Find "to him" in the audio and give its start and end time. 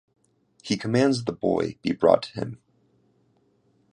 2.23-2.57